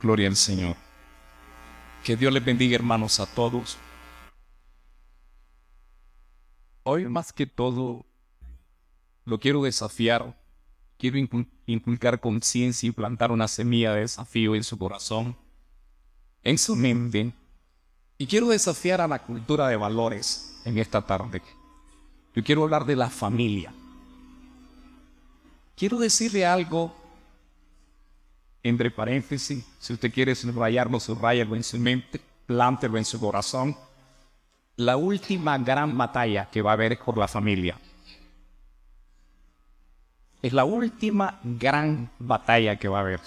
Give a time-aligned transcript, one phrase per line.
[0.00, 0.76] Gloria al Señor.
[2.04, 3.76] Que Dios les bendiga, hermanos, a todos.
[6.84, 8.06] Hoy más que todo,
[9.26, 10.38] lo quiero desafiar.
[10.98, 11.18] Quiero
[11.66, 15.36] inculcar conciencia y plantar una semilla de desafío en su corazón,
[16.42, 17.32] en su mente.
[18.18, 21.42] Y quiero desafiar a la cultura de valores en esta tarde.
[22.34, 23.72] Yo quiero hablar de la familia.
[25.74, 26.94] Quiero decirle algo
[28.62, 33.76] entre paréntesis, si usted quiere subrayarlo, subrayarlo en su mente, plántelo en su corazón.
[34.76, 37.78] La última gran batalla que va a haber es por la familia.
[40.42, 43.20] Es la última gran batalla que va a haber.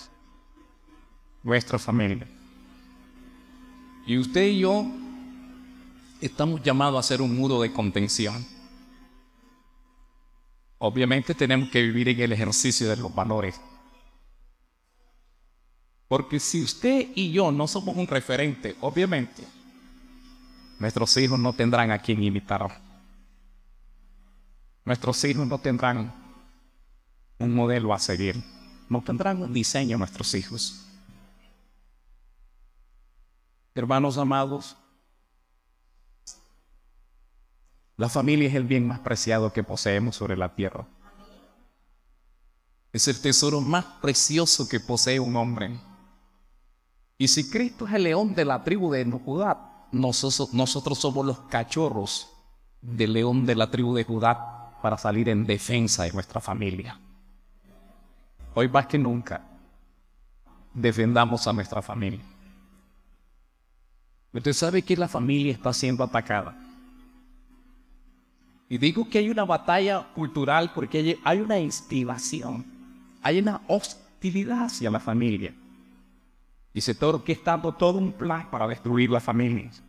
[1.43, 2.27] Nuestra familia.
[4.05, 4.85] Y usted y yo
[6.21, 8.45] estamos llamados a hacer un muro de contención.
[10.77, 13.59] Obviamente tenemos que vivir en el ejercicio de los valores
[16.07, 19.43] porque si usted y yo no somos un referente, obviamente,
[20.79, 22.82] nuestros hijos no tendrán a quien imitar.
[24.85, 26.13] Nuestros hijos no tendrán
[27.40, 28.43] un modelo a seguir.
[28.90, 30.85] No tendrán un diseño nuestros hijos.
[33.76, 34.76] Hermanos amados,
[37.98, 40.85] la familia es el bien más preciado que poseemos sobre la tierra.
[42.91, 45.79] Es el tesoro más precioso que posee un hombre.
[47.24, 52.30] Y si Cristo es el león de la tribu de Judá, nosotros, somos los cachorros
[52.82, 56.99] del león de la tribu de Judá para salir en defensa de nuestra familia.
[58.54, 59.41] Hoy más que nunca,
[60.74, 62.20] defendamos a nuestra familia.
[64.34, 66.58] Usted sabe que la familia está siendo atacada.
[68.68, 72.66] Y digo que hay una batalla cultural porque hay una instigación,
[73.22, 75.56] hay una hostilidad hacia la familia.
[76.74, 79.81] Dice todo que está todo un plan para destruir las familias.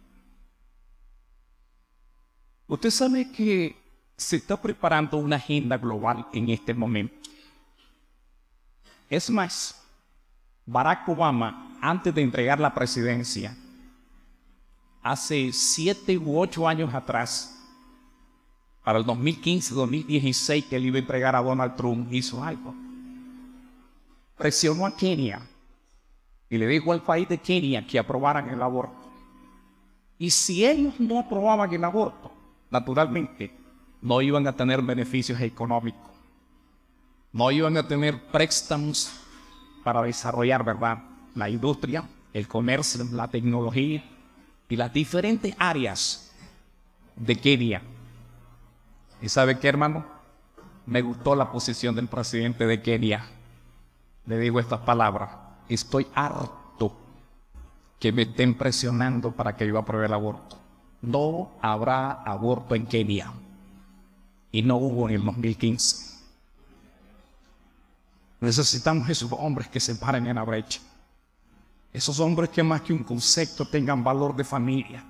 [2.66, 3.76] Usted sabe que
[4.16, 7.30] se está preparando una agenda global en este momento.
[9.08, 9.82] Es más,
[10.66, 13.56] Barack Obama, antes de entregar la presidencia,
[15.02, 17.50] hace siete u ocho años atrás,
[18.82, 22.74] para el 2015-2016, que él iba a entregar a Donald Trump, hizo algo.
[24.36, 25.40] Presionó a Kenia
[26.48, 29.04] y le dijo al país de Kenia que aprobaran el aborto.
[30.18, 32.30] Y si ellos no aprobaban el aborto,
[32.70, 33.52] naturalmente
[34.00, 36.10] no iban a tener beneficios económicos,
[37.32, 39.12] no iban a tener préstamos
[39.82, 40.98] para desarrollar, ¿verdad?
[41.34, 44.04] La industria, el comercio, la tecnología
[44.68, 46.32] y las diferentes áreas
[47.16, 47.82] de Kenia.
[49.20, 50.04] ¿Y sabe qué, hermano?
[50.86, 53.26] Me gustó la posición del presidente de Kenia.
[54.26, 56.96] Le digo estas palabras estoy harto
[57.98, 60.58] que me estén presionando para que yo apruebe el aborto.
[61.02, 63.32] No habrá aborto en Kenia.
[64.52, 66.14] Y no hubo en el 2015.
[68.40, 70.80] Necesitamos esos hombres que se paren en la brecha.
[71.92, 75.04] Esos hombres que más que un concepto tengan valor de familia.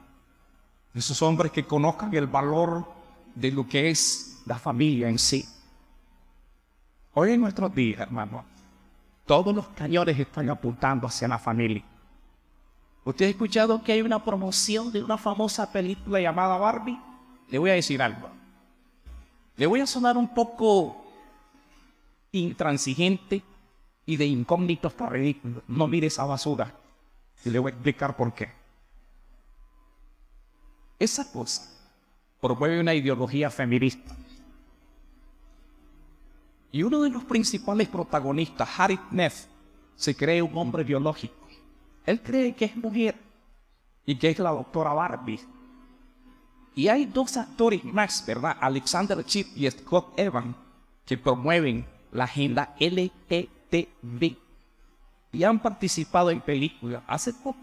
[0.94, 2.86] Esos hombres que conozcan el valor
[3.34, 5.44] de lo que es la familia en sí.
[7.15, 8.44] Hoy en nuestros días, hermano,
[9.26, 11.82] todos los cañones están apuntando hacia la familia.
[13.04, 16.98] ¿Usted ha escuchado que hay una promoción de una famosa película llamada Barbie?
[17.48, 18.30] Le voy a decir algo.
[19.56, 21.04] Le voy a sonar un poco
[22.32, 23.42] intransigente
[24.06, 25.62] y de incógnito hasta ridículo.
[25.68, 26.74] No mire esa basura.
[27.44, 28.50] Y le voy a explicar por qué.
[30.98, 31.70] Esa cosa
[32.41, 34.14] promueve una ideología feminista
[36.74, 39.44] y uno de los principales protagonistas, Harry Neff,
[39.94, 41.46] se cree un hombre biológico.
[42.04, 43.14] Él cree que es mujer
[44.04, 45.38] y que es la doctora Barbie.
[46.74, 48.56] Y hay dos actores más, ¿verdad?
[48.60, 50.56] Alexander Chip y Scott Evans,
[51.06, 54.36] que promueven la agenda LGTB.
[55.30, 57.04] Y han participado en películas.
[57.06, 57.60] Hace poco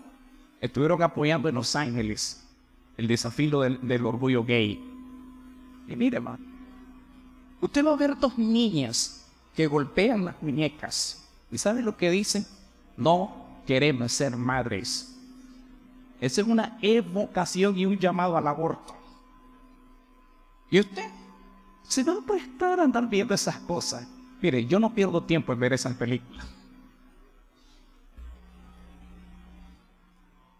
[0.61, 2.47] estuvieron apoyando en Los Ángeles
[2.95, 4.81] el desafío del, del orgullo gay.
[5.89, 6.50] Y mire, man,
[7.61, 9.25] Usted va a ver dos niñas
[9.55, 11.23] que golpean las muñecas.
[11.51, 12.45] ¿Y sabe lo que dicen?
[12.97, 13.31] No
[13.67, 15.15] queremos ser madres.
[16.19, 18.95] Esa es una evocación y un llamado al aborto.
[20.69, 21.09] ¿Y usted?
[21.87, 24.07] Si no puede estar andar viendo esas cosas.
[24.41, 26.45] Mire, yo no pierdo tiempo en ver esas películas.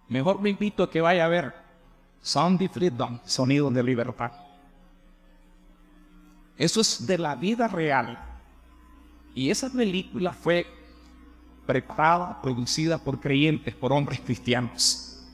[0.09, 1.55] Mejor me invito a que vaya a ver
[2.21, 4.31] Sound of Freedom, Sonido de Libertad.
[6.61, 8.19] Eso es de la vida real.
[9.33, 10.67] Y esa película fue
[11.65, 15.25] preparada, producida por creyentes, por hombres cristianos.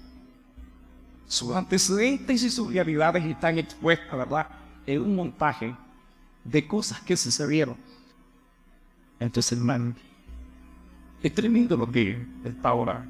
[1.28, 4.48] Sus antecedentes y sus realidades están expuestas, ¿verdad?
[4.86, 5.76] En un montaje
[6.46, 7.76] de cosas que sucedieron.
[9.20, 9.96] Entonces, hermano,
[11.22, 13.06] es tremendo lo que está ahora.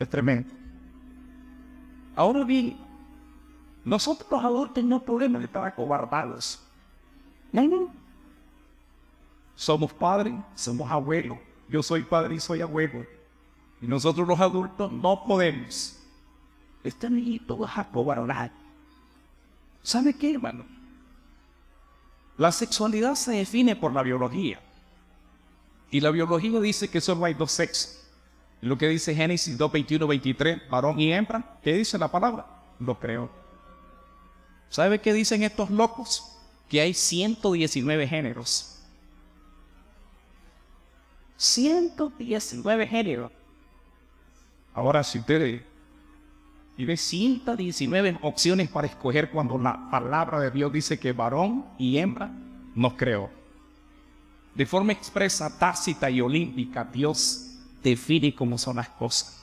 [0.00, 0.52] Es tremendo.
[2.16, 2.76] Ahora bien,
[3.84, 6.60] nosotros los adultos no podemos estar acobardados.
[7.52, 7.92] No,
[9.54, 11.38] Somos padres, somos abuelos.
[11.68, 13.04] Yo soy padre y soy abuelo.
[13.80, 15.98] Y nosotros los adultos no podemos
[16.84, 18.50] estar ahí todos acobardados.
[19.82, 20.64] ¿Sabe qué, hermano?
[22.36, 24.60] La sexualidad se define por la biología.
[25.90, 28.00] Y la biología dice que solo hay dos sexos.
[28.60, 32.46] Lo que dice Génesis 2, 21, 23, varón y hembra, ¿qué dice la palabra?
[32.78, 33.39] Lo creo.
[34.70, 36.24] ¿Sabe qué dicen estos locos?
[36.68, 38.78] Que hay 119 géneros.
[41.36, 43.32] 119 géneros.
[44.72, 45.62] Ahora, si usted
[46.76, 52.30] tiene 119 opciones para escoger cuando la palabra de Dios dice que varón y hembra,
[52.76, 53.28] no creo.
[54.54, 59.42] De forma expresa, tácita y olímpica, Dios define cómo son las cosas.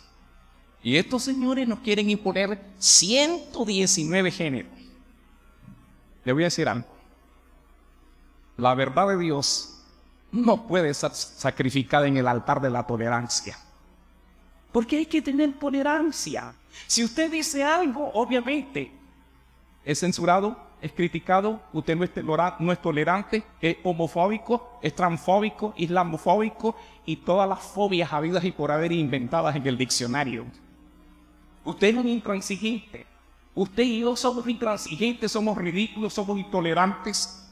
[0.81, 4.76] Y estos señores nos quieren imponer 119 géneros.
[6.27, 6.85] Le voy a decir algo.
[8.57, 9.81] La verdad de Dios
[10.33, 13.57] no puede ser sacrificada en el altar de la tolerancia.
[14.73, 16.53] Porque hay que tener tolerancia.
[16.85, 18.91] Si usted dice algo, obviamente
[19.85, 22.03] es censurado, es criticado, usted no
[22.73, 26.75] es, tolerante, es homofóbico, es transfóbico, islamofóbico
[27.05, 30.45] y todas las fobias habidas y por haber inventadas en el diccionario.
[31.63, 33.16] Usted es un intransigente.
[33.57, 37.43] Usted y yo somos intransigentes, somos ridículos, somos intolerantes.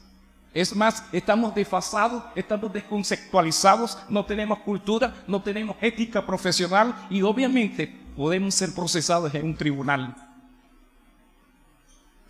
[0.54, 7.88] Es más, estamos desfasados, estamos desconceptualizados, no tenemos cultura, no tenemos ética profesional y obviamente
[8.16, 10.14] podemos ser procesados en un tribunal.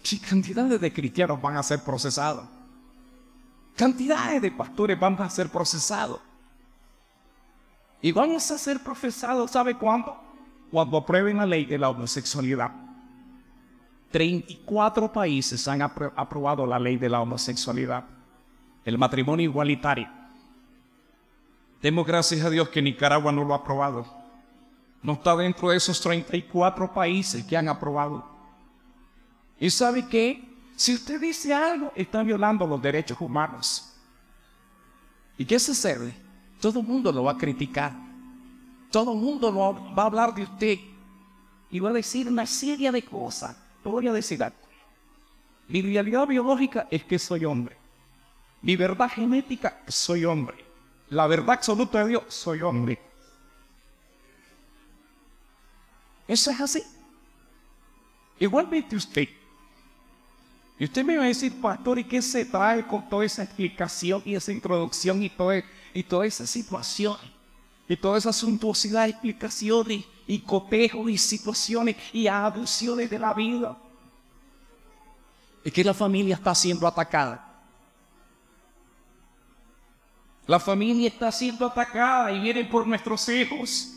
[0.02, 2.46] ¿Qué cantidades de cristianos van a ser procesados?
[3.76, 6.20] Cantidades de pastores van a ser procesados.
[8.00, 10.18] Y vamos a ser procesados, ¿sabe cuándo?
[10.70, 12.85] Cuando aprueben la ley de la homosexualidad.
[14.16, 18.02] 34 países han aprobado la ley de la homosexualidad,
[18.82, 20.08] el matrimonio igualitario.
[21.82, 24.06] Demos gracias a Dios que Nicaragua no lo ha aprobado.
[25.02, 28.24] No está dentro de esos 34 países que han aprobado.
[29.60, 30.42] ¿Y sabe qué?
[30.76, 33.92] Si usted dice algo, está violando los derechos humanos.
[35.36, 36.14] ¿Y qué sucede?
[36.58, 37.92] Todo el mundo lo va a criticar.
[38.90, 40.78] Todo el mundo va a hablar de usted.
[41.70, 43.65] Y va a decir una serie de cosas.
[43.86, 44.56] A decir algo.
[45.68, 47.76] Mi realidad biológica es que soy hombre.
[48.62, 50.64] Mi verdad genética, soy hombre.
[51.10, 52.98] La verdad absoluta de Dios, soy hombre.
[56.26, 56.82] Eso es así.
[58.40, 59.28] Igualmente usted
[60.78, 64.22] y usted me va a decir, pastor, ¿y qué se trae con toda esa explicación
[64.24, 65.32] y esa introducción y,
[65.94, 67.16] y toda esa situación?
[67.88, 73.76] Y toda esa suntuosidad de explicaciones y cotejos y situaciones y abusiones de la vida.
[75.64, 77.42] Es que la familia está siendo atacada.
[80.46, 83.92] La familia está siendo atacada y vienen por nuestros hijos.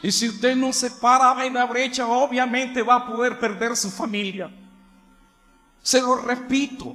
[0.00, 3.90] Y si usted no se para en la brecha, obviamente va a poder perder su
[3.90, 4.50] familia.
[5.82, 6.94] Se lo repito,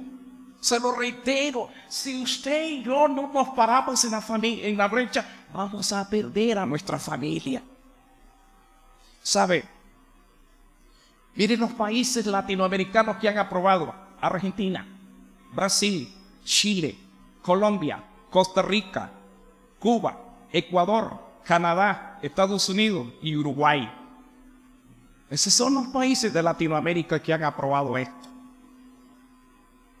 [0.64, 4.88] se lo reitero, si usted y yo no nos paramos en la, familia, en la
[4.88, 7.62] brecha, vamos a perder a nuestra familia.
[9.22, 9.62] ¿Sabe?
[11.34, 13.94] Miren los países latinoamericanos que han aprobado.
[14.18, 14.86] Argentina,
[15.52, 16.10] Brasil,
[16.44, 16.96] Chile,
[17.42, 19.10] Colombia, Costa Rica,
[19.78, 20.18] Cuba,
[20.50, 23.86] Ecuador, Canadá, Estados Unidos y Uruguay.
[25.28, 28.33] Esos son los países de Latinoamérica que han aprobado esto.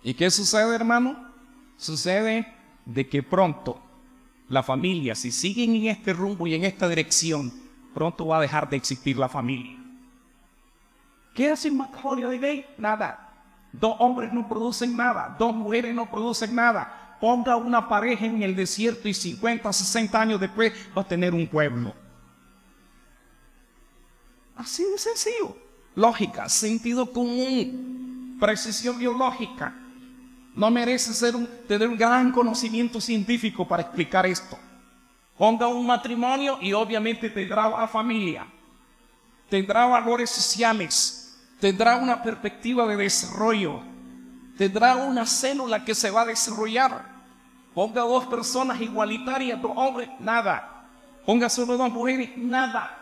[0.04, 1.16] ¿Y qué sucede, hermano?
[1.78, 2.46] Sucede
[2.84, 3.80] de que pronto
[4.50, 7.50] la familia, si siguen en este rumbo y en esta dirección,
[7.94, 9.78] pronto va a dejar de existir la familia.
[11.34, 12.66] ¿Qué un matrimonio de ley?
[12.76, 13.32] Nada.
[13.72, 17.16] Dos hombres no producen nada, dos mujeres no producen nada.
[17.18, 21.46] Ponga una pareja en el desierto y 50, 60 años después va a tener un
[21.48, 21.94] pueblo.
[24.54, 25.56] Así de sencillo.
[25.96, 29.74] Lógica, sentido común, precisión biológica.
[30.54, 31.34] No merece ser
[31.66, 34.56] tener un gran conocimiento científico para explicar esto.
[35.36, 38.46] Ponga un matrimonio y obviamente tendrá una familia,
[39.50, 43.82] tendrá valores sociales, tendrá una perspectiva de desarrollo,
[44.56, 47.12] tendrá una célula que se va a desarrollar.
[47.74, 50.86] Ponga dos personas igualitarias, dos hombres, nada.
[51.26, 52.96] Ponga solo dos mujeres, nada.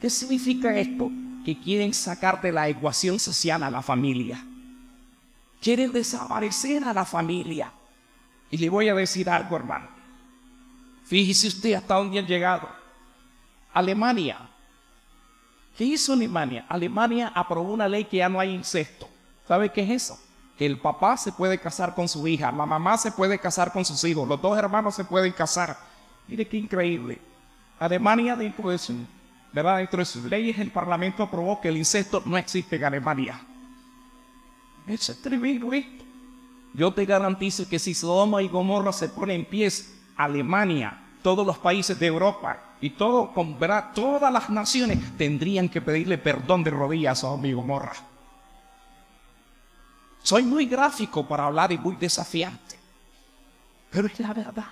[0.00, 1.10] ¿Qué significa esto?
[1.44, 4.44] Que quieren sacar de la ecuación social a la familia.
[5.62, 7.72] Quieren desaparecer a la familia.
[8.50, 9.86] Y le voy a decir algo, hermano.
[11.04, 12.68] Fíjese usted hasta dónde han llegado.
[13.72, 14.38] Alemania.
[15.78, 16.66] ¿Qué hizo Alemania?
[16.68, 19.08] Alemania aprobó una ley que ya no hay incesto.
[19.46, 20.20] ¿Sabe qué es eso?
[20.58, 23.84] Que el papá se puede casar con su hija, la mamá se puede casar con
[23.84, 25.78] sus hijos, los dos hermanos se pueden casar.
[26.26, 27.18] Mire qué increíble.
[27.78, 28.94] Alemania dentro de, su,
[29.52, 29.78] ¿verdad?
[29.78, 33.40] dentro de sus leyes, el Parlamento aprobó que el incesto no existe en Alemania.
[34.86, 36.04] Es tremendo esto.
[36.74, 41.58] Yo te garantizo que si Sodoma y Gomorra se ponen en pies, Alemania, todos los
[41.58, 47.46] países de Europa y todas las naciones tendrían que pedirle perdón de rodillas a Sodoma
[47.46, 47.92] y Gomorra.
[50.22, 52.78] Soy muy gráfico para hablar y muy desafiante,
[53.90, 54.68] pero es la verdad.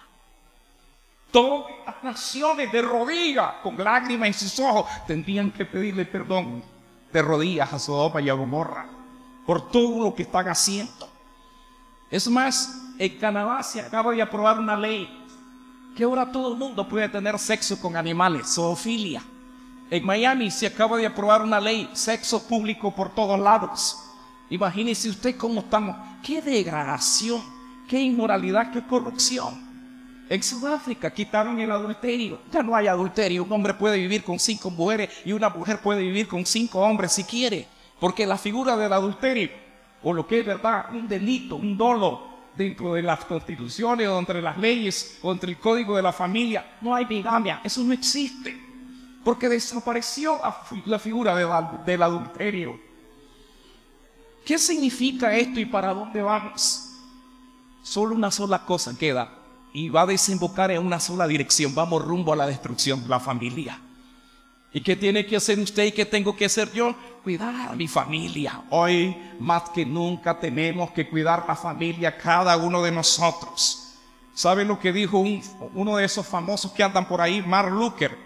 [1.31, 6.62] Todas las naciones de rodillas, con lágrimas en sus ojos, tendrían que pedirle perdón
[7.12, 9.00] de rodillas a Sodoma y a Gomorra
[9.50, 11.09] por todo lo que están haciendo.
[12.09, 15.11] Es más, en Canadá se acaba de aprobar una ley
[15.97, 19.21] que ahora todo el mundo puede tener sexo con animales, zoofilia.
[19.90, 23.99] En Miami se acaba de aprobar una ley, sexo público por todos lados.
[24.50, 25.97] Imagínese usted cómo estamos.
[26.23, 27.42] Qué degradación,
[27.88, 29.69] qué inmoralidad, qué corrupción.
[30.28, 32.38] En Sudáfrica quitaron el adulterio.
[32.52, 33.42] Ya no hay adulterio.
[33.42, 37.11] Un hombre puede vivir con cinco mujeres y una mujer puede vivir con cinco hombres
[37.11, 37.80] si quiere.
[38.00, 39.50] Porque la figura del adulterio,
[40.02, 44.42] o lo que es verdad, un delito, un dolo, dentro de las constituciones o entre
[44.42, 47.61] las leyes o entre el código de la familia, no hay bigamia.
[47.62, 48.69] Eso no existe.
[49.25, 50.40] Porque desapareció
[50.87, 51.35] la, figura
[51.85, 52.80] del adulterio.
[54.45, 56.87] ¿Qué significa esto y para dónde vamos?
[57.83, 59.30] Solo una sola cosa queda
[59.75, 61.75] y va a desembocar en una sola dirección.
[61.75, 63.78] Vamos rumbo a la destrucción de la familia.
[64.73, 66.95] ¿Y qué tiene que hacer usted y qué tengo que hacer yo?
[67.25, 68.62] Cuidar a mi familia.
[68.71, 73.95] Hoy más que nunca tenemos que cuidar la familia cada uno de nosotros.
[74.33, 75.23] ¿Sabe lo que dijo
[75.75, 78.17] uno de esos famosos que andan por ahí, Mark Luker?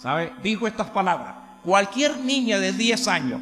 [0.00, 0.32] ¿Sabe?
[0.42, 1.34] Dijo estas palabras.
[1.64, 3.40] Cualquier niña de 10 años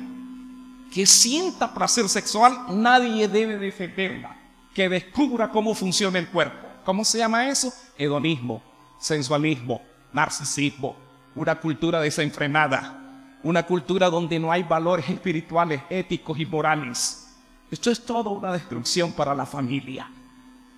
[0.93, 4.37] que sienta placer sexual, nadie debe defenderla.
[4.75, 6.67] Que descubra cómo funciona el cuerpo.
[6.85, 7.73] ¿Cómo se llama eso?
[7.97, 8.63] Hedonismo,
[8.99, 9.83] sensualismo,
[10.13, 10.97] narcisismo,
[11.41, 12.99] una cultura desenfrenada,
[13.43, 17.35] una cultura donde no hay valores espirituales, éticos y morales.
[17.71, 20.07] Esto es todo una destrucción para la familia.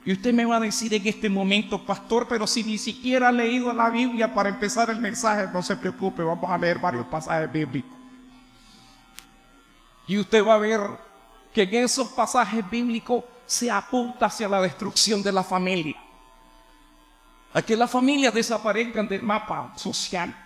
[0.04, 3.32] Y usted me va a decir en este momento, pastor, pero si ni siquiera ha
[3.32, 7.50] leído la Biblia para empezar el mensaje, no se preocupe, vamos a leer varios pasajes
[7.50, 7.98] bíblicos.
[10.06, 10.80] Y usted va a ver
[11.52, 15.96] que en esos pasajes bíblicos se apunta hacia la destrucción de la familia.
[17.52, 20.41] A que las familias desaparezcan del mapa social.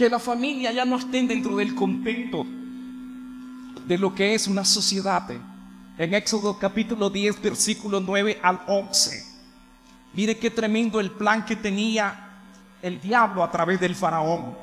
[0.00, 2.46] Que la familia ya no estén dentro del contexto
[3.86, 5.28] de lo que es una sociedad.
[5.98, 9.26] En Éxodo capítulo 10, versículo 9 al 11.
[10.14, 12.30] Mire qué tremendo el plan que tenía
[12.80, 14.56] el diablo a través del faraón.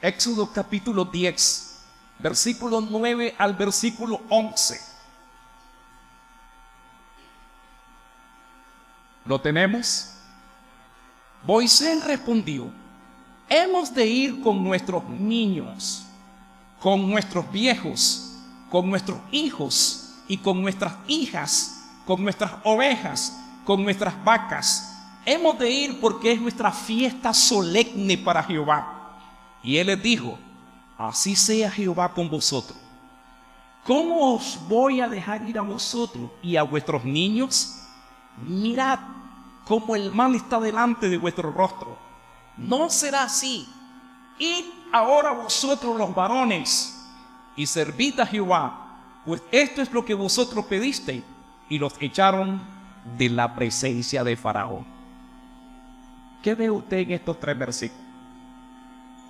[0.00, 1.80] Éxodo capítulo 10,
[2.20, 4.80] versículo 9 al versículo 11.
[9.24, 10.14] ¿Lo tenemos?
[11.44, 12.81] Moisés respondió,
[13.52, 16.06] hemos de ir con nuestros niños,
[16.80, 18.38] con nuestros viejos,
[18.70, 24.88] con nuestros hijos y con nuestras hijas, con nuestras ovejas, con nuestras vacas.
[25.26, 29.18] Hemos de ir porque es nuestra fiesta solemne para Jehová.
[29.62, 30.38] Y él les dijo,
[30.96, 32.78] así sea Jehová con vosotros.
[33.84, 37.82] ¿Cómo os voy a dejar ir a vosotros y a vuestros niños?
[38.48, 38.98] Mirad
[39.66, 42.11] cómo el mal está delante de vuestro rostro.
[42.56, 43.68] No será así.
[44.38, 46.98] Id ahora vosotros los varones
[47.56, 51.22] y servid a Jehová, pues esto es lo que vosotros pedisteis.
[51.68, 52.60] Y los echaron
[53.16, 54.86] de la presencia de Faraón.
[56.42, 58.02] ¿Qué ve usted en estos tres versículos?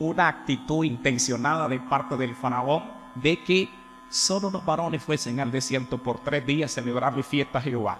[0.02, 2.82] una actitud intencionada de parte del faraón
[3.14, 3.68] de que
[4.10, 7.98] solo los varones fuesen al desierto por tres días a celebrar mi fiesta a Jehová.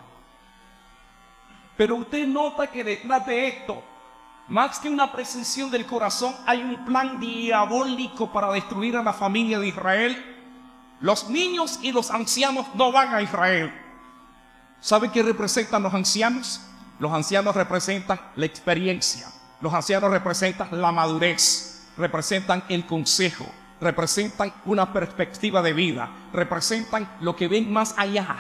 [1.76, 3.82] Pero usted nota que detrás de esto,
[4.48, 9.58] más que una presunción del corazón, hay un plan diabólico para destruir a la familia
[9.58, 10.36] de Israel.
[11.00, 13.72] Los niños y los ancianos no van a Israel.
[14.80, 16.60] ¿Sabe qué representan los ancianos?
[16.98, 19.28] Los ancianos representan la experiencia.
[19.60, 23.46] Los ancianos representan la madurez representan el consejo,
[23.80, 28.36] representan una perspectiva de vida, representan lo que ven más allá.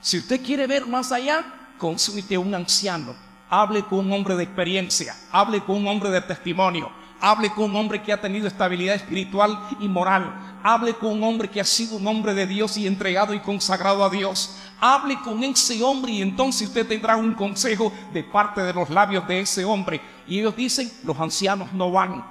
[0.00, 1.44] Si usted quiere ver más allá,
[1.78, 3.14] consulte a un anciano,
[3.50, 7.76] hable con un hombre de experiencia, hable con un hombre de testimonio, hable con un
[7.76, 11.96] hombre que ha tenido estabilidad espiritual y moral, hable con un hombre que ha sido
[11.96, 14.56] un hombre de Dios y entregado y consagrado a Dios.
[14.80, 19.26] Hable con ese hombre y entonces usted tendrá un consejo de parte de los labios
[19.28, 20.00] de ese hombre.
[20.26, 22.24] Y ellos dicen, los ancianos no van.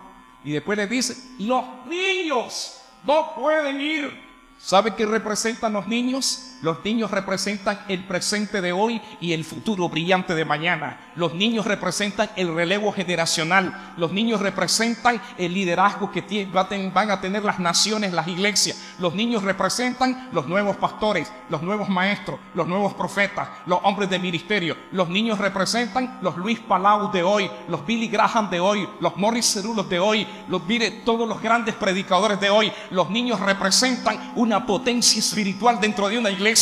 [0.43, 4.23] Y después le dicen, los niños no pueden ir.
[4.57, 6.52] ¿Sabe qué representan los niños?
[6.63, 11.11] Los niños representan el presente de hoy y el futuro brillante de mañana.
[11.17, 13.93] Los niños representan el relevo generacional.
[13.97, 16.47] Los niños representan el liderazgo que
[16.93, 18.81] van a tener las naciones, las iglesias.
[18.97, 24.17] Los niños representan los nuevos pastores, los nuevos maestros, los nuevos profetas, los hombres de
[24.17, 24.77] ministerio.
[24.93, 29.51] Los niños representan los Luis Palau de hoy, los Billy Graham de hoy, los Morris
[29.51, 32.71] Cerulos de hoy, los mire, todos los grandes predicadores de hoy.
[32.89, 36.52] Los niños representan una potencia espiritual dentro de una iglesia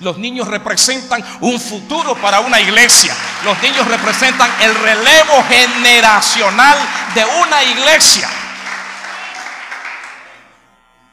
[0.00, 3.14] los niños representan un futuro para una iglesia.
[3.44, 6.78] Los niños representan el relevo generacional
[7.14, 8.28] de una iglesia.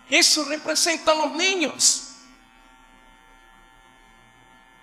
[0.09, 2.03] Eso representan los niños.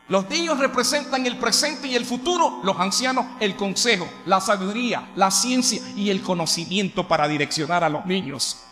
[0.08, 5.30] Los niños representan el presente y el futuro, los ancianos el consejo, la sabiduría, la
[5.30, 8.64] ciencia y el conocimiento para direccionar a los niños.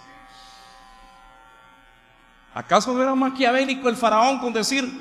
[2.54, 5.00] ¿Acaso no era maquiavélico el faraón con decir,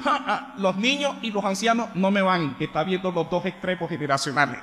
[0.58, 2.56] los niños y los ancianos no me van?
[2.60, 4.60] Está viendo los dos extremos generacionales.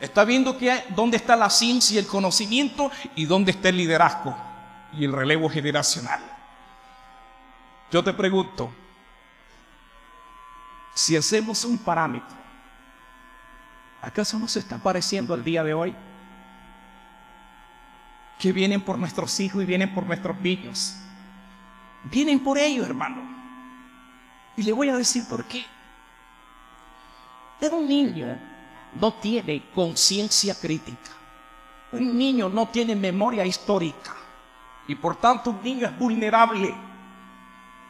[0.00, 4.36] Está viendo que, dónde está la ciencia y el conocimiento y dónde está el liderazgo
[4.92, 6.20] y el relevo generacional.
[7.92, 8.72] Yo te pregunto,
[10.94, 12.36] si hacemos un parámetro,
[14.00, 15.94] ¿acaso no se está pareciendo al día de hoy?
[18.42, 20.96] Que vienen por nuestros hijos y vienen por nuestros niños.
[22.02, 23.22] Vienen por ellos, hermano.
[24.56, 25.64] Y le voy a decir por qué.
[27.60, 28.36] Pero un niño
[29.00, 31.12] no tiene conciencia crítica.
[31.92, 34.16] Un niño no tiene memoria histórica.
[34.88, 36.74] Y por tanto un niño es vulnerable.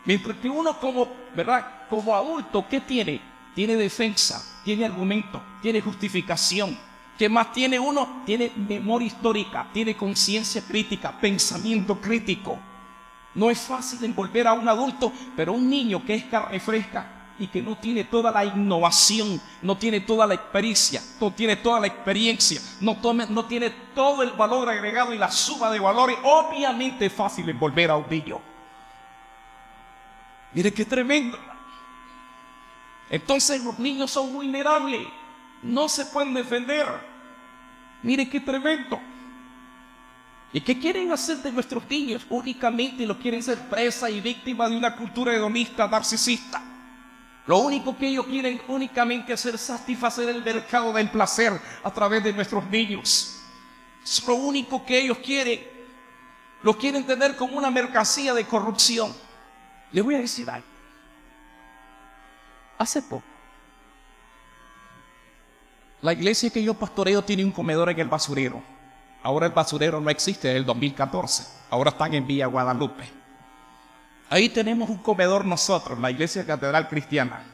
[0.04, 1.88] Mientras que uno como, ¿verdad?
[1.88, 3.22] Como adulto, ¿qué tiene?
[3.54, 6.76] Tiene defensa, tiene argumento, tiene justificación,
[7.18, 8.22] ¿Qué más tiene uno?
[8.24, 12.58] Tiene memoria histórica, tiene conciencia crítica, pensamiento crítico.
[13.34, 17.46] No es fácil envolver a un adulto, pero un niño que es carne fresca y
[17.46, 21.86] que no tiene toda la innovación, no tiene toda la experiencia, no tiene toda la
[21.86, 22.96] experiencia, no,
[23.30, 27.90] no tiene todo el valor agregado y la suma de valores, obviamente es fácil envolver
[27.90, 28.40] a un niño.
[30.52, 31.38] Mire qué tremendo.
[33.08, 35.06] Entonces los niños son vulnerables
[35.62, 36.86] no se pueden defender.
[38.02, 39.00] Mire qué tremendo.
[40.52, 42.26] ¿Y qué quieren hacer de nuestros niños?
[42.28, 46.60] Únicamente los quieren ser presa y víctima de una cultura hedonista, narcisista.
[47.46, 52.32] Lo único que ellos quieren únicamente es satisfacer el mercado del placer a través de
[52.32, 53.40] nuestros niños.
[54.04, 55.60] Es lo único que ellos quieren.
[56.62, 59.12] Lo quieren tener como una mercancía de corrupción.
[59.90, 60.66] Le voy a decir algo.
[62.78, 63.31] Hace poco
[66.02, 68.62] la iglesia que yo pastoreo tiene un comedor en el basurero.
[69.22, 71.44] Ahora el basurero no existe desde el 2014.
[71.70, 73.04] Ahora están en Villa Guadalupe.
[74.28, 77.44] Ahí tenemos un comedor nosotros, la iglesia catedral cristiana.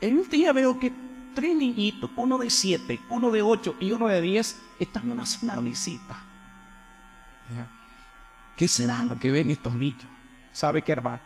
[0.00, 0.92] En un día veo que
[1.34, 5.26] tres niñitos, uno de siete, uno de ocho y uno de diez, están en una
[5.26, 6.16] zona visita.
[8.56, 10.06] ¿Qué será lo que ven estos niños?
[10.52, 11.20] ¿Sabe qué, hermano?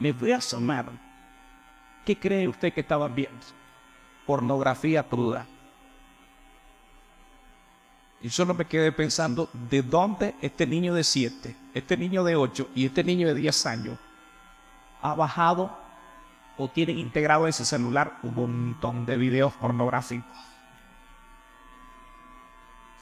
[0.00, 0.86] Me voy a asomar.
[2.04, 3.63] ¿Qué cree usted que estaban viendo?
[4.26, 5.46] Pornografía cruda.
[8.20, 12.68] Y solo me quedé pensando de dónde este niño de 7, este niño de 8
[12.74, 13.98] y este niño de 10 años
[15.02, 15.76] ha bajado
[16.56, 20.24] o tiene integrado en su celular un montón de videos pornográficos.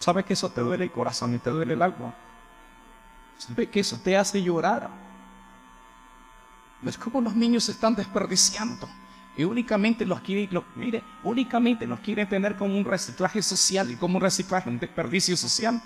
[0.00, 2.12] ¿Sabe que eso te duele el corazón y te duele el alma?
[3.38, 4.90] ¿Sabe que eso te hace llorar?
[6.84, 8.88] Es como los niños se están desperdiciando.
[9.36, 14.16] Y únicamente los quieren, mire, únicamente los quieren tener como un reciclaje social y como
[14.16, 15.80] un reciclaje, un desperdicio social.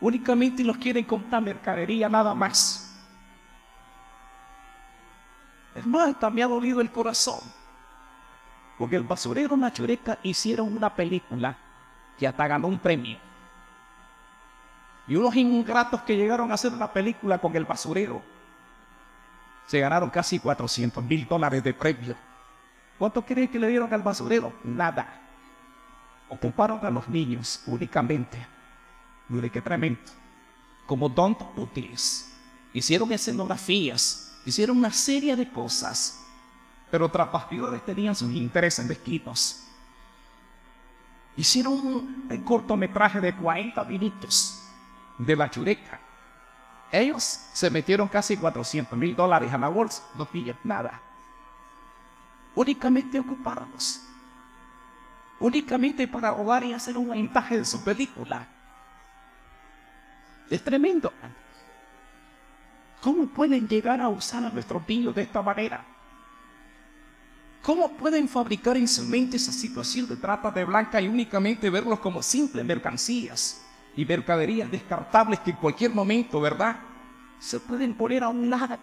[0.00, 2.84] Únicamente los quieren una mercadería nada más.
[5.74, 7.40] Hermano, hasta me ha dolido el corazón.
[8.76, 11.56] Porque el basurero Nachureca hicieron una película
[12.18, 13.18] que hasta ganó un premio.
[15.06, 18.22] Y unos ingratos que llegaron a hacer una película con el basurero
[19.68, 22.16] se ganaron casi 400 mil dólares de premio.
[22.98, 24.52] ¿Cuánto creen que le dieron al basurero?
[24.64, 25.20] Nada.
[26.28, 28.44] Ocuparon a los niños únicamente.
[29.28, 30.00] Mire qué tremendo.
[30.86, 32.34] Como tontos útiles.
[32.72, 36.24] Hicieron escenografías, Hicieron una serie de cosas,
[36.90, 39.64] pero tras bastidores tenían sus intereses mezquinos.
[41.36, 44.62] Hicieron un cortometraje de 40 minutos
[45.18, 46.00] de la chureca.
[46.90, 47.22] Ellos
[47.52, 51.00] se metieron casi 400 mil dólares a la bolsa, no pillan nada.
[52.54, 54.02] Únicamente ocupados.
[55.38, 58.48] Únicamente para robar y hacer un montaje de su película.
[60.48, 61.12] Es tremendo.
[63.02, 65.84] ¿Cómo pueden llegar a usar a nuestros niños de esta manera?
[67.62, 72.00] ¿Cómo pueden fabricar en su mente esa situación de trata de blanca y únicamente verlos
[72.00, 76.78] como simples mercancías y mercaderías descartables que en cualquier momento, ¿verdad?
[77.38, 78.78] Se pueden poner a un lado.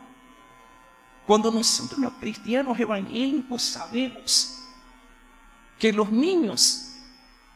[1.26, 4.66] Cuando nosotros los cristianos evangélicos sabemos
[5.80, 6.94] que los niños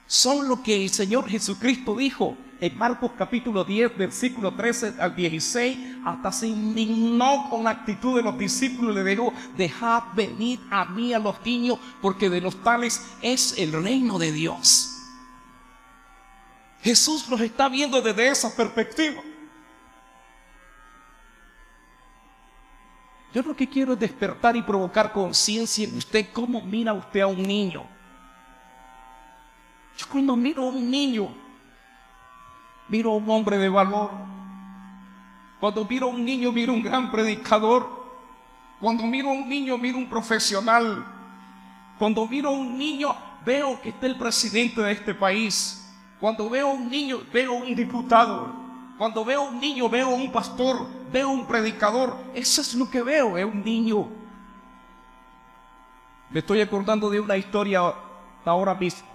[0.08, 5.78] son lo que el Señor Jesucristo dijo en Marcos capítulo 10, versículo 13 al 16,
[6.04, 10.86] hasta se indignó con la actitud de los discípulos y le dijo, dejad venir a
[10.86, 14.99] mí a los niños, porque de los tales es el reino de Dios.
[16.82, 19.22] Jesús los está viendo desde esa perspectiva.
[23.34, 27.28] Yo lo que quiero es despertar y provocar conciencia en usted, cómo mira usted a
[27.28, 27.86] un niño.
[29.98, 31.30] Yo cuando miro a un niño,
[32.88, 34.12] miro a un hombre de valor.
[35.60, 38.00] Cuando miro a un niño, miro a un gran predicador.
[38.80, 41.06] Cuando miro a un niño, miro a un profesional.
[42.00, 43.16] Cuando miro a un niño,
[43.46, 45.89] veo que está el presidente de este país.
[46.20, 48.54] Cuando veo un niño, veo un diputado.
[48.98, 52.18] Cuando veo un niño, veo un pastor, veo un predicador.
[52.34, 54.10] Eso es lo que veo, es un niño.
[56.30, 57.94] Me estoy acordando de una historia
[58.44, 59.08] ahora mismo.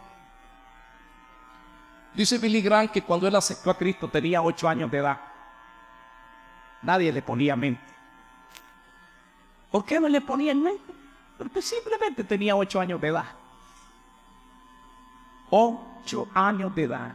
[2.15, 5.21] Dice Billy Graham que cuando él aceptó a Cristo tenía ocho años de edad.
[6.81, 7.83] Nadie le ponía mente.
[9.71, 10.93] ¿Por qué no le ponía en mente?
[11.37, 13.27] Porque simplemente tenía ocho años de edad.
[16.35, 17.15] Años de edad.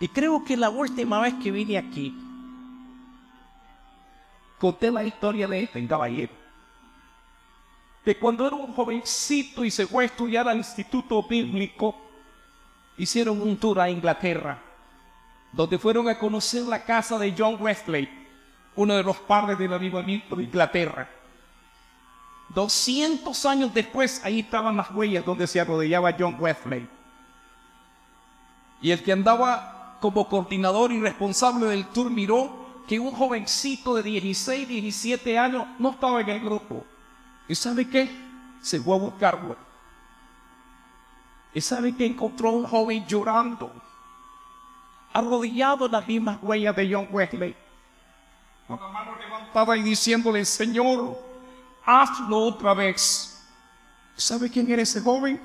[0.00, 2.16] Y creo que la última vez que vine aquí,
[4.58, 6.32] conté la historia de este caballero.
[8.04, 11.94] Que cuando era un jovencito y se fue a estudiar al Instituto Bíblico,
[12.96, 14.58] hicieron un tour a Inglaterra,
[15.52, 18.08] donde fueron a conocer la casa de John Wesley,
[18.76, 21.08] uno de los padres del avivamiento de Inglaterra.
[22.54, 26.88] 200 años después, ahí estaban las huellas donde se arrodillaba John Wesley.
[28.82, 34.02] Y el que andaba como coordinador y responsable del tour miró que un jovencito de
[34.02, 36.84] 16, 17 años no estaba en el grupo.
[37.46, 38.10] ¿Y sabe qué?
[38.60, 39.70] Se fue a buscarlo
[41.52, 43.72] y sabe que encontró un joven llorando,
[45.12, 47.56] arrodillado en las mismas huellas de John Wesley,
[48.68, 51.18] con la mano levantada y diciéndole, Señor,
[51.90, 53.42] hazlo otra vez.
[54.16, 55.40] ¿Sabe quién era ese joven?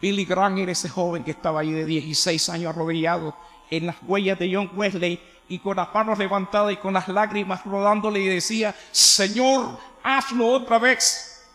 [0.00, 3.36] Billy Graham era ese joven que estaba ahí de 16 años arrodillado
[3.70, 7.64] en las huellas de John Wesley y con las manos levantadas y con las lágrimas
[7.64, 11.46] rodándole y decía, Señor, hazlo otra vez.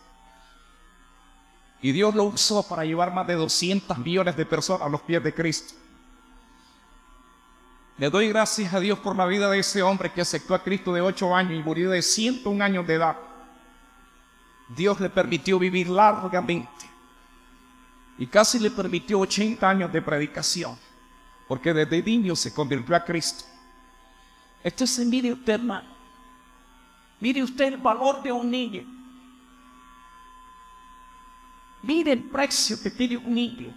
[1.82, 5.22] Y Dios lo usó para llevar más de 200 millones de personas a los pies
[5.22, 5.74] de Cristo.
[7.98, 10.92] Le doy gracias a Dios por la vida de ese hombre que aceptó a Cristo
[10.92, 13.29] de 8 años y murió de 101 años de edad.
[14.76, 16.68] Dios le permitió vivir largamente
[18.18, 20.76] y casi le permitió 80 años de predicación,
[21.48, 23.44] porque desde niño se convirtió a Cristo.
[24.62, 25.88] Esto es envidia usted, hermano.
[27.18, 28.84] Mire usted el valor de un niño.
[31.82, 33.74] Mire el precio que tiene un niño.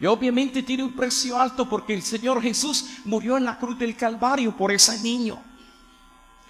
[0.00, 3.96] Y obviamente tiene un precio alto porque el Señor Jesús murió en la cruz del
[3.96, 5.40] Calvario por ese niño.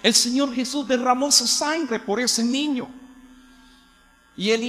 [0.01, 3.02] El Señor Jesús derramó su sangre por ese niño.
[4.35, 4.63] Y el,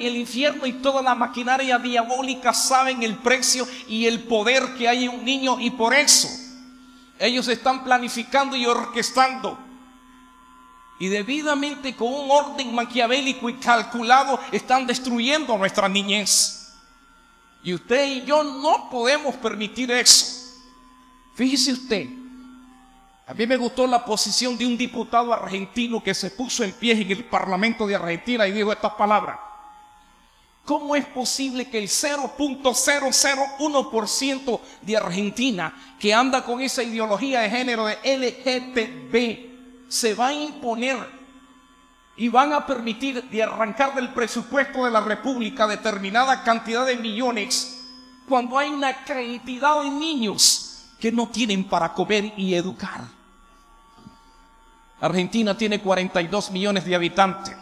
[0.00, 5.04] el infierno y toda la maquinaria diabólica saben el precio y el poder que hay
[5.04, 6.28] en un niño y por eso
[7.18, 9.56] ellos están planificando y orquestando
[10.98, 16.72] y debidamente con un orden maquiavélico y calculado están destruyendo nuestra niñez.
[17.62, 20.62] Y usted y yo no podemos permitir eso.
[21.34, 22.08] Fíjese usted,
[23.26, 26.92] a mí me gustó la posición de un diputado argentino que se puso en pie
[26.92, 29.38] en el Parlamento de Argentina y dijo estas palabras.
[30.64, 37.86] ¿Cómo es posible que el 0.001% de Argentina que anda con esa ideología de género
[37.86, 40.98] de LGTB se va a imponer
[42.16, 47.80] y van a permitir de arrancar del presupuesto de la República determinada cantidad de millones
[48.28, 53.13] cuando hay una cantidad de niños que no tienen para comer y educar.
[55.04, 57.54] Argentina tiene 42 millones de habitantes.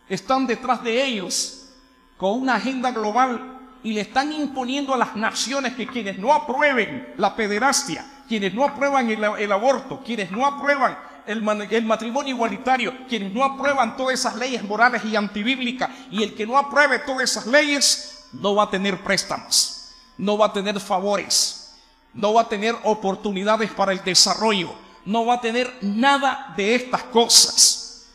[0.08, 1.68] están detrás de ellos
[2.16, 7.12] con una agenda global y le están imponiendo a las naciones que quienes no aprueben
[7.18, 11.42] la pederastia, quienes no aprueban el, aborto, quienes no aprueban el,
[11.84, 16.58] matrimonio igualitario, quienes no aprueban todas esas leyes morales y antibíblicas, y el que no
[16.58, 21.74] apruebe todas esas leyes no va a tener préstamos, no va a tener favores,
[22.12, 27.02] no va a tener oportunidades para el desarrollo, no va a tener nada de estas
[27.04, 28.06] cosas.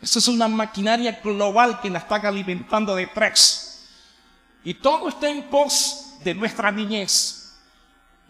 [0.00, 3.86] Esa es una maquinaria global que la están alimentando de tres.
[4.62, 7.54] Y todo está en pos de nuestra niñez,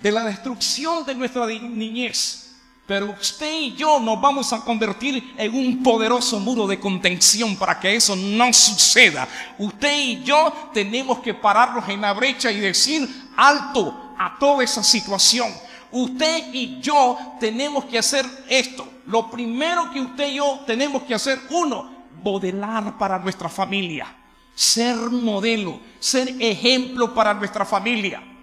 [0.00, 2.43] de la destrucción de nuestra niñez.
[2.86, 7.80] Pero usted y yo nos vamos a convertir en un poderoso muro de contención para
[7.80, 9.26] que eso no suceda.
[9.58, 14.82] Usted y yo tenemos que pararnos en la brecha y decir, alto, a toda esa
[14.82, 15.50] situación.
[15.92, 18.86] Usted y yo tenemos que hacer esto.
[19.06, 21.90] Lo primero que usted y yo tenemos que hacer, uno,
[22.22, 24.14] modelar para nuestra familia.
[24.54, 28.33] Ser modelo, ser ejemplo para nuestra familia.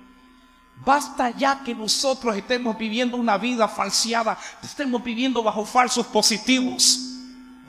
[0.84, 7.11] Basta ya que nosotros estemos viviendo una vida falseada, estemos viviendo bajo falsos positivos.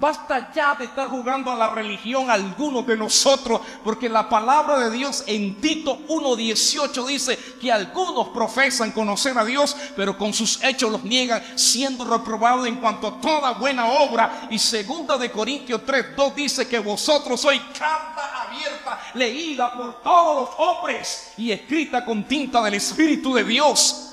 [0.02, 4.90] Basta ya de estar jugando a la religión algunos de nosotros, porque la palabra de
[4.90, 10.90] Dios en Tito 1.18 dice que algunos profesan conocer a Dios, pero con sus hechos
[10.90, 14.48] los niegan, siendo reprobados en cuanto a toda buena obra.
[14.50, 20.68] Y segunda de Corintios 3.2 dice que vosotros sois carta abierta, leída por todos los
[20.68, 24.08] hombres y escrita con tinta del Espíritu de Dios.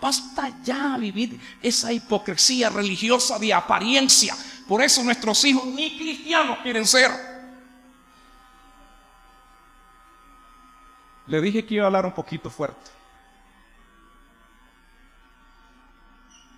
[0.00, 4.36] Basta ya vivir esa hipocresía religiosa de apariencia
[4.68, 7.10] por eso nuestros hijos ni cristianos quieren ser.
[11.26, 12.90] Le dije que iba a hablar un poquito fuerte.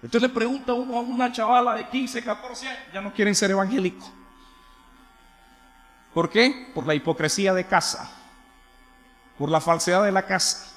[0.03, 3.53] Entonces le pregunta uno a una chavala de 15, 14 años, ya no quieren ser
[3.53, 4.11] evangélicos.
[6.13, 6.73] ¿Por qué?
[6.75, 8.11] Por la hipocresía de casa,
[9.39, 10.73] por la falsedad de la casa,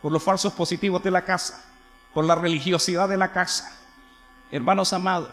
[0.00, 1.64] por los falsos positivos de la casa,
[2.12, 3.78] por la religiosidad de la casa.
[4.50, 5.30] Hermanos amados,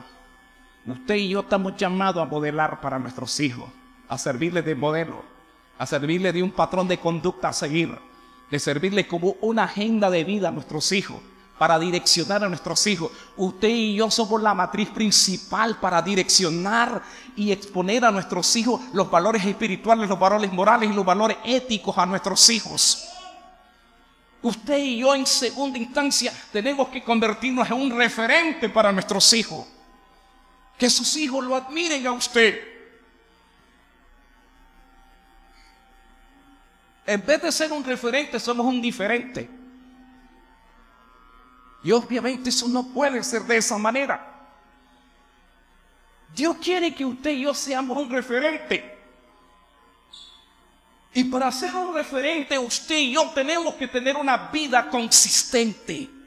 [0.89, 3.69] Usted y yo estamos llamados a modelar para nuestros hijos,
[4.07, 5.23] a servirles de modelo,
[5.77, 7.95] a servirles de un patrón de conducta a seguir,
[8.49, 11.17] de servirles como una agenda de vida a nuestros hijos,
[11.59, 13.11] para direccionar a nuestros hijos.
[13.37, 17.03] Usted y yo somos la matriz principal para direccionar
[17.35, 21.95] y exponer a nuestros hijos los valores espirituales, los valores morales y los valores éticos
[21.99, 23.07] a nuestros hijos.
[24.41, 29.67] Usted y yo en segunda instancia tenemos que convertirnos en un referente para nuestros hijos
[30.79, 32.57] que sus hijos lo admiren a usted.
[37.05, 39.49] En vez de ser un referente, somos un diferente.
[41.83, 44.25] Y obviamente eso no puede ser de esa manera.
[46.33, 48.97] Dios quiere que usted y yo seamos un referente.
[51.13, 56.18] Y para ser un referente, usted y yo tenemos que tener una vida consistente.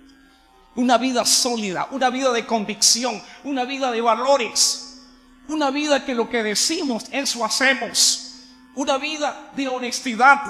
[0.75, 5.03] Una vida sólida, una vida de convicción, una vida de valores,
[5.49, 8.35] una vida que lo que decimos, eso hacemos.
[8.75, 10.41] Una vida de honestidad,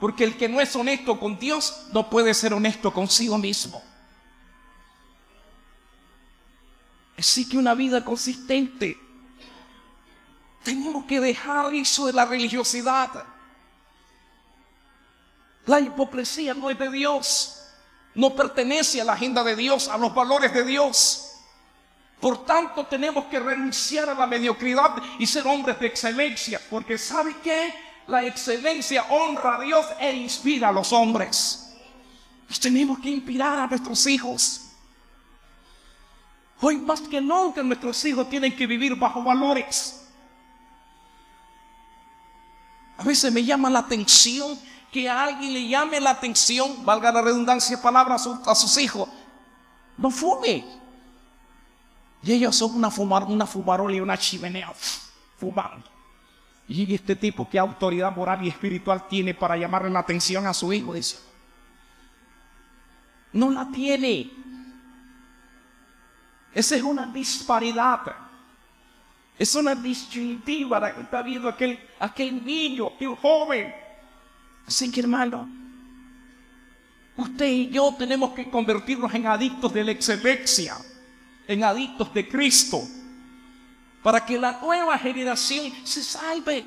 [0.00, 3.82] porque el que no es honesto con Dios no puede ser honesto consigo mismo.
[7.18, 8.98] Así que una vida consistente.
[10.62, 13.24] Tenemos que dejar eso de la religiosidad.
[15.66, 17.57] La hipocresía no es de Dios
[18.18, 21.34] no pertenece a la agenda de Dios, a los valores de Dios.
[22.20, 27.36] Por tanto, tenemos que renunciar a la mediocridad y ser hombres de excelencia, porque ¿sabe
[27.44, 27.72] qué?
[28.08, 31.76] La excelencia honra a Dios e inspira a los hombres.
[32.48, 34.62] Nos tenemos que inspirar a nuestros hijos.
[36.60, 40.08] Hoy más que nunca nuestros hijos tienen que vivir bajo valores.
[42.96, 44.58] A veces me llama la atención
[44.92, 49.08] que alguien le llame la atención, valga la redundancia de palabras a, sus hijos,
[49.96, 50.64] no fume.
[52.22, 54.72] Y ellos son una, fumar, una fumarola y una chimenea
[55.38, 55.84] fumando.
[56.66, 60.72] Y este tipo, ¿qué autoridad moral y espiritual tiene para llamarle la atención a su
[60.72, 60.92] hijo?
[60.92, 61.18] Dice.
[63.32, 64.30] No la tiene.
[66.52, 68.00] Esa es una disparidad.
[69.38, 73.87] Es una distintiva la que está viendo aquel, aquel niño, aquel joven.
[74.68, 75.48] Así que hermano,
[77.16, 80.76] usted y yo tenemos que convertirnos en adictos de la excelencia,
[81.46, 82.82] en adictos de Cristo,
[84.02, 86.66] para que la nueva generación se salve.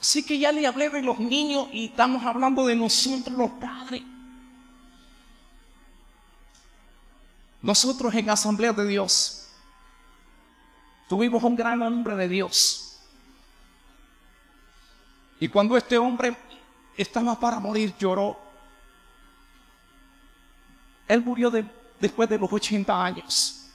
[0.00, 4.04] Así que ya le hablé de los niños y estamos hablando de nosotros los padres.
[7.62, 9.48] Nosotros en Asamblea de Dios
[11.08, 12.85] tuvimos un gran hombre de Dios.
[15.38, 16.36] Y cuando este hombre
[16.96, 18.38] estaba para morir, lloró.
[21.06, 21.52] Él murió
[22.00, 23.70] después de los 80 años.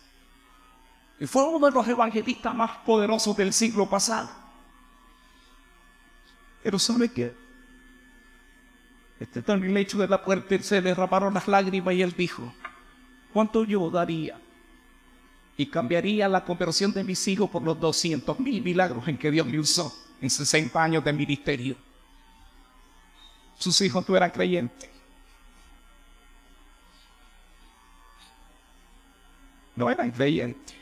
[1.20, 4.30] Y fue uno de los evangelistas más poderosos del siglo pasado.
[6.64, 7.36] Pero ¿sabe qué?
[9.20, 12.52] Este en el lecho de la puerta se le derramaron las lágrimas y él dijo,
[13.32, 14.40] ¿Cuánto yo daría?
[15.58, 19.46] Y cambiaría la conversión de mis hijos por los 200 mil milagros en que Dios
[19.46, 21.76] me usó en 60 años de ministerio.
[23.58, 24.90] Sus hijos no eran creyentes.
[29.76, 30.76] No eran creyentes.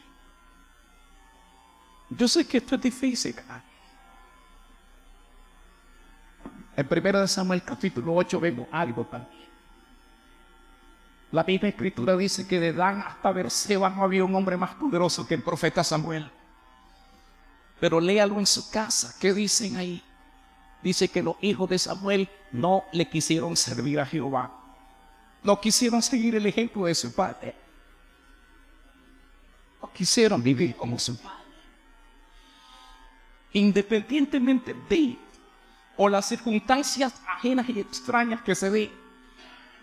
[2.10, 3.36] Yo sé que esto es difícil.
[6.76, 9.40] En 1 Samuel capítulo 8 vemos algo también.
[11.32, 15.28] La misma escritura dice que de Dan hasta Berseba no había un hombre más poderoso
[15.28, 16.30] que el profeta Samuel.
[17.80, 19.16] Pero léalo en su casa.
[19.20, 20.04] ¿Qué dicen ahí?
[20.82, 24.52] Dice que los hijos de Samuel no le quisieron servir a Jehová.
[25.44, 27.56] No quisieron seguir el ejemplo de su padre.
[29.82, 31.38] No quisieron vivir como su padre.
[33.54, 35.18] Independientemente de
[35.98, 38.92] o las circunstancias ajenas y extrañas que se den,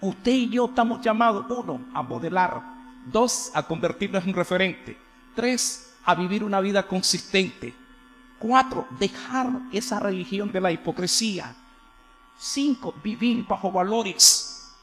[0.00, 2.62] Usted y yo estamos llamados, uno, a modelar,
[3.06, 4.96] dos, a convertirnos en referente,
[5.34, 7.74] tres, a vivir una vida consistente,
[8.38, 11.54] cuatro, dejar esa religión de la hipocresía,
[12.38, 14.74] cinco, vivir bajo valores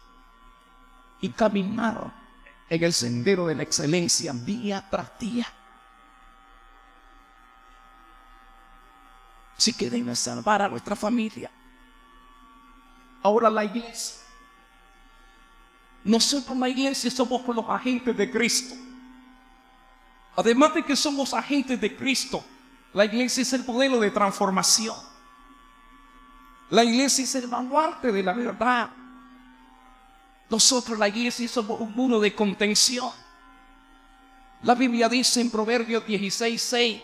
[1.22, 2.14] y caminar
[2.70, 5.48] en el sendero de la excelencia día tras día.
[9.58, 11.50] Si queremos salvar a nuestra familia.
[13.22, 14.24] Ahora la iglesia
[16.04, 18.76] nosotros la iglesia somos los agentes de Cristo.
[20.36, 22.44] Además de que somos agentes de Cristo,
[22.94, 24.96] la iglesia es el modelo de transformación.
[26.70, 28.90] La iglesia es el baluarte de la verdad.
[30.50, 33.10] Nosotros, la iglesia, somos un muro de contención.
[34.62, 37.02] La Biblia dice en Proverbios 16, 6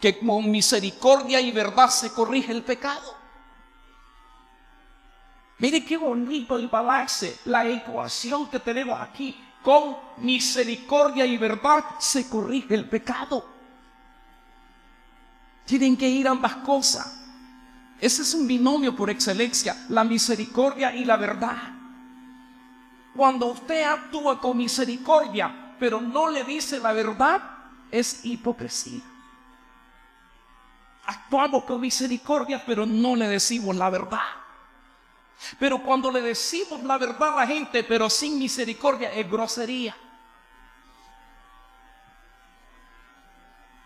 [0.00, 3.16] que con misericordia y verdad se corrige el pecado.
[5.58, 9.40] Mire qué bonito el balance, la ecuación que tenemos aquí.
[9.62, 13.53] Con misericordia y verdad se corrige el pecado.
[15.64, 17.20] Tienen que ir ambas cosas.
[18.00, 21.56] Ese es un binomio por excelencia, la misericordia y la verdad.
[23.16, 27.40] Cuando usted actúa con misericordia, pero no le dice la verdad,
[27.90, 29.00] es hipocresía.
[31.06, 34.22] Actuamos con misericordia, pero no le decimos la verdad.
[35.58, 39.94] Pero cuando le decimos la verdad a la gente, pero sin misericordia, es grosería.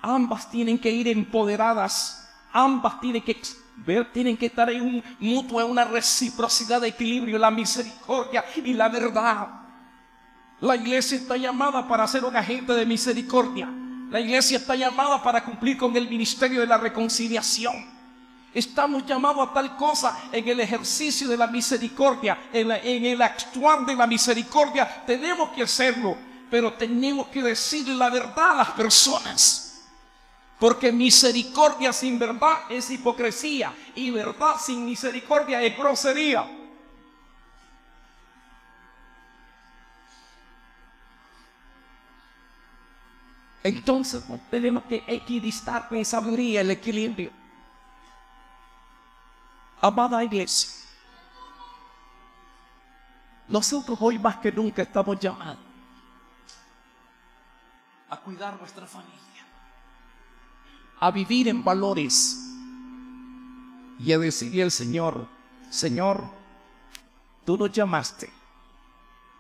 [0.09, 2.27] Ambas tienen que ir empoderadas.
[2.51, 3.39] Ambas tienen que
[3.77, 8.73] ver, tienen que estar en un mutuo, en una reciprocidad de equilibrio, la misericordia y
[8.73, 9.49] la verdad.
[10.61, 13.69] La iglesia está llamada para ser un agente de misericordia.
[14.11, 17.75] La iglesia está llamada para cumplir con el ministerio de la reconciliación.
[18.55, 22.71] Estamos llamados a tal cosa en el ejercicio de la misericordia, en,
[23.05, 25.05] el actuar de la misericordia.
[25.07, 26.17] Tenemos que hacerlo,
[26.51, 29.68] pero tenemos que decir la verdad a las personas.
[30.59, 36.59] Porque misericordia sin verdad es hipocresía y verdad sin misericordia es grosería.
[43.63, 47.31] Entonces tenemos que equidistar con sabiduría el equilibrio.
[49.81, 50.71] Amada iglesia,
[53.47, 55.59] nosotros hoy más que nunca estamos llamados
[58.11, 59.28] a cuidar nuestra familia,
[61.01, 62.45] a vivir en valores
[63.99, 65.27] y a decirle al Señor,
[65.71, 66.25] Señor,
[67.45, 68.31] tú nos llamaste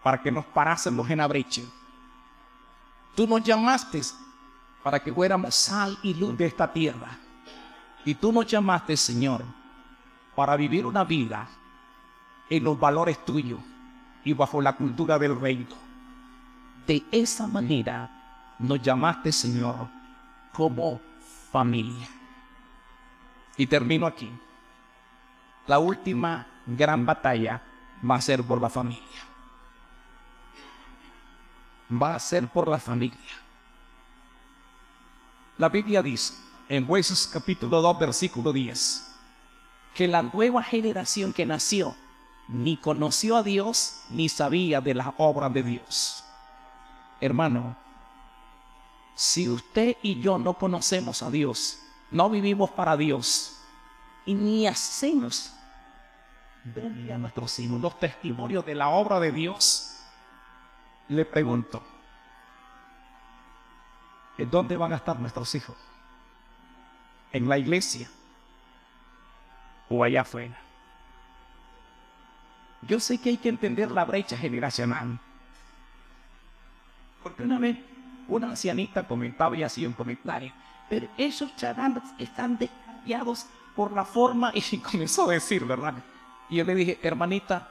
[0.03, 1.63] para que nos parásemos en la brecha.
[3.15, 4.03] Tú nos llamaste
[4.83, 7.19] para que fuéramos sal y luz de esta tierra.
[8.05, 9.45] Y tú nos llamaste, Señor,
[10.35, 11.49] para vivir una vida
[12.49, 13.61] en los valores tuyos
[14.25, 15.75] y bajo la cultura del reino.
[16.87, 19.89] De esa manera nos llamaste, Señor,
[20.53, 21.01] como
[21.51, 22.09] familia.
[23.57, 24.31] Y termino aquí.
[25.67, 27.63] La última gran batalla
[28.09, 29.03] va a ser por la familia.
[31.91, 33.19] Va a ser por la familia.
[35.57, 36.35] La Biblia dice
[36.69, 39.17] en Jueces capítulo 2 versículo 10
[39.95, 41.97] que la nueva generación que nació
[42.47, 46.25] ni conoció a Dios ni sabía de las obras de Dios.
[47.21, 47.77] Hermano,
[49.19, 51.81] si usted y yo no conocemos a Dios,
[52.13, 53.61] no vivimos para Dios
[54.25, 55.53] y ni hacemos
[57.13, 60.05] a nuestros hijos los testimonios de la obra de Dios,
[61.09, 61.83] le pregunto,
[64.39, 65.77] ¿en dónde van a estar nuestros hijos?
[67.33, 68.09] ¿En la iglesia?
[69.89, 70.61] ¿O allá afuera?
[72.83, 75.19] Yo sé que hay que entender la brecha generacional.
[77.21, 77.88] Porque una vez
[78.29, 80.53] una ancianita comentaba y hacía un comentario,
[80.89, 85.95] pero esos chavalos están descarriados por la forma, y comenzó a decir, ¿verdad?
[86.49, 87.71] Y yo le dije, hermanita,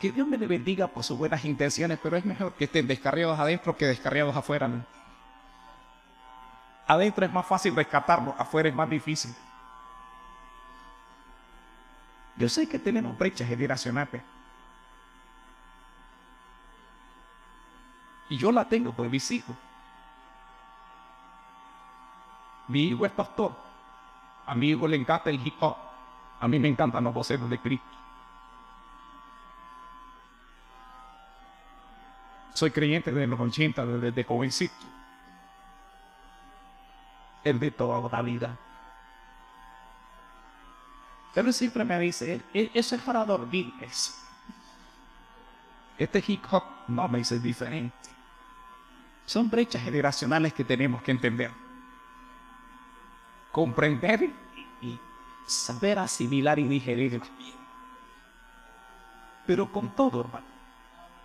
[0.00, 3.38] que Dios me le bendiga por sus buenas intenciones, pero es mejor que estén descarriados
[3.38, 4.68] adentro que descarriados afuera.
[6.88, 9.32] Adentro es más fácil rescatarlo, afuera es más difícil.
[12.36, 14.22] Yo sé que tenemos brechas generacionales.
[18.32, 19.54] Y yo la tengo por mis hijos.
[22.66, 23.54] Mi hijo es pastor.
[24.46, 25.76] A mi hijo le encanta el hip hop.
[26.40, 27.86] A mí me encantan los voceros de Cristo.
[32.54, 34.86] Soy creyente desde los 80, desde, jovencito.
[37.44, 38.56] Es de toda la vida.
[41.34, 44.18] Pero siempre me dice, eso es para dormirles.
[45.98, 48.21] Este hip hop no me dice diferente.
[49.26, 51.50] Son brechas generacionales que tenemos que entender.
[53.50, 54.30] Comprender
[54.80, 54.98] y
[55.46, 57.20] saber asimilar y digerir.
[59.46, 60.46] Pero con todo, hermano,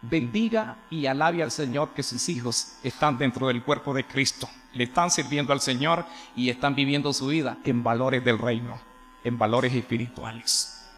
[0.02, 4.50] bendiga y alabe al Señor que sus hijos están dentro del cuerpo de Cristo.
[4.74, 8.80] Le están sirviendo al Señor y están viviendo su vida en valores del reino,
[9.24, 10.90] en valores espirituales.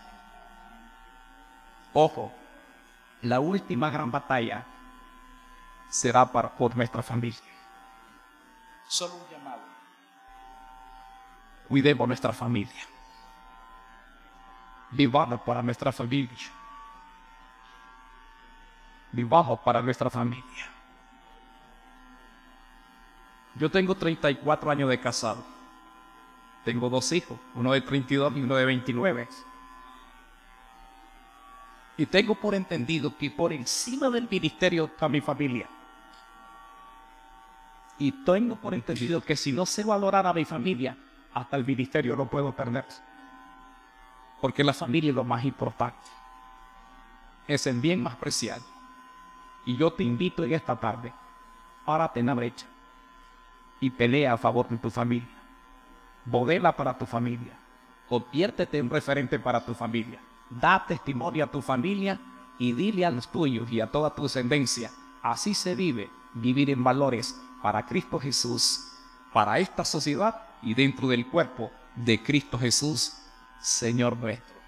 [1.93, 2.31] Ojo,
[3.21, 4.65] la última gran batalla
[5.89, 7.39] será para, por nuestra familia.
[8.87, 9.61] Solo un llamado.
[11.67, 12.87] Cuidemos nuestra familia.
[14.91, 16.37] Vivamos para nuestra familia.
[19.11, 20.69] Vivamos para nuestra familia.
[23.55, 25.43] Yo tengo 34 años de casado.
[26.63, 29.27] Tengo dos hijos, uno de 32 y uno de 29.
[31.97, 35.67] Y tengo por entendido que por encima del ministerio está mi familia.
[37.99, 40.97] Y tengo por entendido que si no sé valorar a mi familia,
[41.33, 42.85] hasta el ministerio lo puedo perder.
[44.41, 46.07] Porque la familia es lo más importante.
[47.45, 48.63] Es el bien más preciado.
[49.65, 51.13] Y yo te invito en esta tarde,
[51.85, 52.65] párate en la brecha
[53.81, 55.27] y pelea a favor de tu familia.
[56.23, 57.53] Bodela para tu familia.
[58.07, 60.19] Conviértete en referente para tu familia.
[60.49, 62.19] Da testimonio a tu familia
[62.57, 64.89] y dile a los tuyos y a toda tu descendencia.
[65.21, 68.88] Así se vive, vivir en valores para Cristo Jesús,
[69.34, 73.14] para esta sociedad y dentro del cuerpo de Cristo Jesús,
[73.62, 74.59] Señor nuestro.